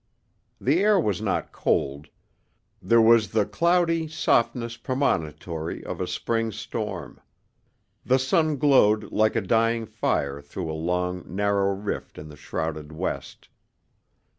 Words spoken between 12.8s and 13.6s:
west.